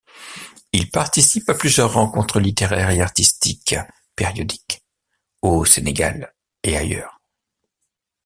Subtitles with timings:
[0.73, 3.75] Il participe à plusieurs rencontres littéraires et artistiques
[4.15, 4.83] périodiques
[5.43, 7.21] au Sénégal et ailleurs.